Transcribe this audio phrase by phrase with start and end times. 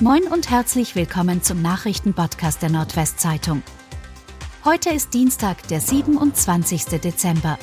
[0.00, 3.62] Moin und herzlich willkommen zum Nachrichtenpodcast der Nordwestzeitung.
[4.64, 7.00] Heute ist Dienstag, der 27.
[7.00, 7.60] Dezember.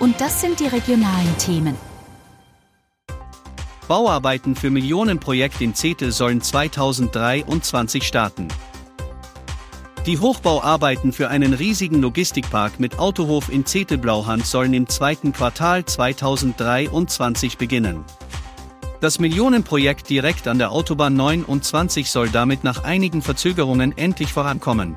[0.00, 1.76] Und das sind die regionalen Themen.
[3.86, 8.48] Bauarbeiten für Millionenprojekt in Zetel sollen 2023 starten.
[10.06, 17.58] Die Hochbauarbeiten für einen riesigen Logistikpark mit Autohof in Zetel-Blauhand sollen im zweiten Quartal 2023
[17.58, 18.04] beginnen.
[19.00, 24.96] Das Millionenprojekt direkt an der Autobahn 29 soll damit nach einigen Verzögerungen endlich vorankommen.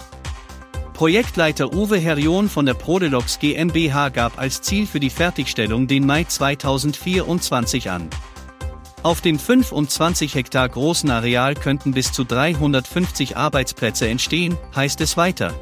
[0.93, 6.23] Projektleiter Uwe Herrion von der Prodelox GmbH gab als Ziel für die Fertigstellung den Mai
[6.23, 8.09] 2024 an.
[9.03, 15.53] Auf dem 25 Hektar großen Areal könnten bis zu 350 Arbeitsplätze entstehen, heißt es weiter.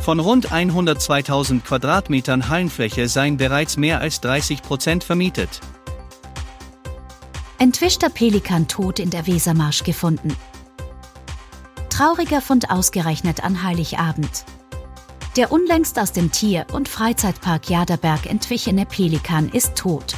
[0.00, 5.60] Von rund 102.000 Quadratmetern Hallenfläche seien bereits mehr als 30 Prozent vermietet.
[7.60, 10.34] Entwischter Pelikan tot in der Wesermarsch gefunden.
[11.90, 14.46] Trauriger Fund ausgerechnet an Heiligabend.
[15.36, 20.14] Der unlängst aus dem Tier- und Freizeitpark Jaderberg entwichene Pelikan ist tot.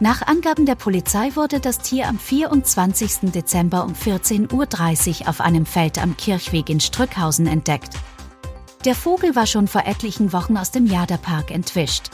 [0.00, 3.32] Nach Angaben der Polizei wurde das Tier am 24.
[3.32, 7.92] Dezember um 14.30 Uhr auf einem Feld am Kirchweg in Strückhausen entdeckt.
[8.86, 12.08] Der Vogel war schon vor etlichen Wochen aus dem Jaderpark entwischt.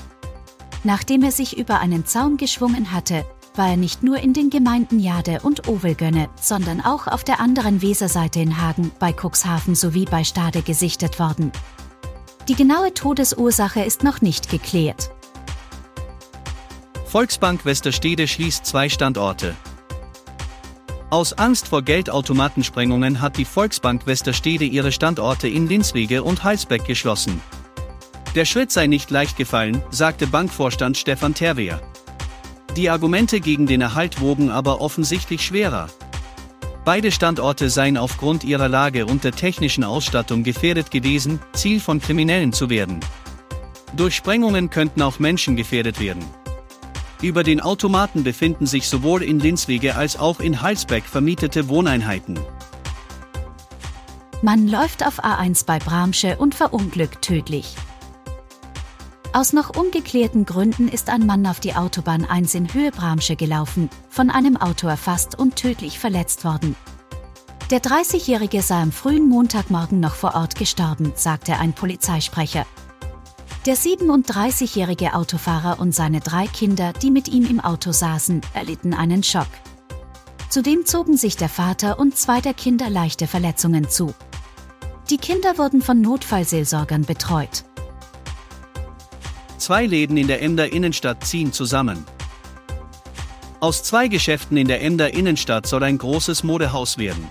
[0.83, 3.25] Nachdem er sich über einen Zaun geschwungen hatte,
[3.55, 7.83] war er nicht nur in den Gemeinden Jade und Ovelgönne, sondern auch auf der anderen
[7.83, 11.53] Weserseite in Hagen, bei Cuxhaven sowie bei Stade gesichtet worden.
[12.49, 15.11] Die genaue Todesursache ist noch nicht geklärt.
[17.07, 19.55] Volksbank Westerstede schließt zwei Standorte.
[21.11, 27.39] Aus Angst vor Geldautomatensprengungen hat die Volksbank Westerstede ihre Standorte in Linswege und Heilsbeck geschlossen.
[28.35, 31.83] Der Schritt sei nicht leicht gefallen, sagte Bankvorstand Stefan Terwehr.
[32.77, 35.91] Die Argumente gegen den Erhalt wogen aber offensichtlich schwerer.
[36.85, 42.53] Beide Standorte seien aufgrund ihrer Lage und der technischen Ausstattung gefährdet gewesen, Ziel von Kriminellen
[42.53, 43.01] zu werden.
[43.95, 46.25] Durch Sprengungen könnten auch Menschen gefährdet werden.
[47.21, 52.41] Über den Automaten befinden sich sowohl in Linswege als auch in Heilsbeck vermietete Wohneinheiten.
[54.41, 57.77] Man läuft auf A1 bei Bramsche und verunglückt tödlich.
[59.35, 63.89] Aus noch ungeklärten Gründen ist ein Mann auf die Autobahn 1 in Höhe Bramsche gelaufen,
[64.11, 66.77] von einem Auto erfasst und tödlich verletzt worden.
[67.71, 72.67] Der 30-Jährige sei am frühen Montagmorgen noch vor Ort gestorben, sagte ein Polizeisprecher.
[73.65, 79.23] Der 37-jährige Autofahrer und seine drei Kinder, die mit ihm im Auto saßen, erlitten einen
[79.23, 79.49] Schock.
[80.51, 84.13] Zudem zogen sich der Vater und zwei der Kinder leichte Verletzungen zu.
[85.09, 87.65] Die Kinder wurden von Notfallseelsorgern betreut.
[89.73, 92.05] Zwei Läden in der Emder Innenstadt ziehen zusammen.
[93.59, 97.27] Aus zwei Geschäften in der Emder Innenstadt soll ein großes Modehaus werden.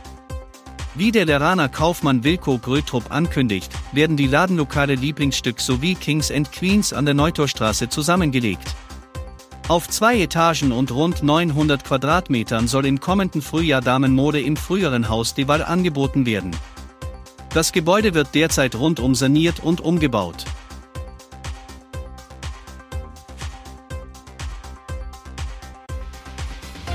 [0.95, 6.93] Wie der Leraner Kaufmann Wilko Grötrup ankündigt, werden die Ladenlokale Lieblingsstück sowie Kings and Queens
[6.93, 8.75] an der Neutorstraße zusammengelegt.
[9.67, 15.35] Auf zwei Etagen und rund 900 Quadratmetern soll im kommenden Frühjahr Damenmode im früheren Haus
[15.35, 16.55] Deval angeboten werden.
[17.53, 20.45] Das Gebäude wird derzeit rundum saniert und umgebaut.